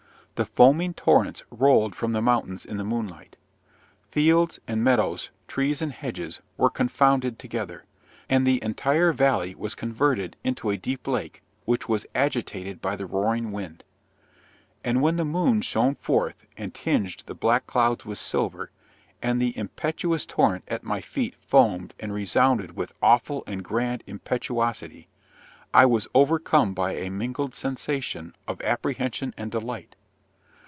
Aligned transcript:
The 0.35 0.45
foaming 0.47 0.95
torrents 0.95 1.43
rolled 1.51 1.93
from 1.95 2.13
the 2.13 2.21
mountains 2.21 2.65
in 2.65 2.77
the 2.77 2.83
moonlight, 2.83 3.37
fields 4.09 4.59
and 4.67 4.83
meadows, 4.83 5.29
trees 5.47 5.83
and 5.83 5.91
hedges, 5.91 6.39
were 6.57 6.71
confounded 6.71 7.37
together; 7.37 7.83
and 8.27 8.43
the 8.47 8.57
entire 8.63 9.13
valley 9.13 9.53
was 9.53 9.75
converted 9.75 10.35
into 10.43 10.71
a 10.71 10.77
deep 10.77 11.05
lake, 11.05 11.43
which 11.65 11.87
was 11.87 12.07
agitated 12.15 12.81
by 12.81 12.95
the 12.95 13.05
roaring 13.05 13.51
wind! 13.51 13.83
And 14.83 15.03
when 15.03 15.17
the 15.17 15.25
moon 15.25 15.61
shone 15.61 15.93
forth, 15.93 16.43
and 16.57 16.73
tinged 16.73 17.21
the 17.27 17.35
black 17.35 17.67
clouds 17.67 18.03
with 18.03 18.17
silver, 18.17 18.71
and 19.21 19.39
the 19.39 19.55
impetuous 19.55 20.25
torrent 20.25 20.63
at 20.67 20.83
my 20.83 21.01
feet 21.01 21.35
foamed 21.39 21.93
and 21.99 22.11
resounded 22.11 22.75
with 22.75 22.95
awful 22.99 23.43
and 23.45 23.63
grand 23.63 24.03
impetuosity, 24.07 25.07
I 25.71 25.85
was 25.85 26.07
overcome 26.15 26.73
by 26.73 26.93
a 26.93 27.11
mingled 27.11 27.53
sensation 27.53 28.35
of 28.47 28.59
apprehension 28.63 29.35
and 29.37 29.51
delight. 29.51 29.97